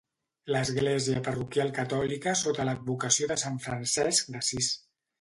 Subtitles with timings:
[0.59, 4.77] Església parroquial catòlica sota l'advocació de Sant Francesc d'Assís.